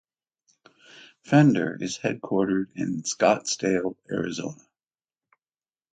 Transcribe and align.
Fender 1.21 1.77
is 1.79 1.99
headquartered 1.99 2.71
in 2.75 3.03
Scottsdale, 3.03 3.95
Arizona. 4.11 4.57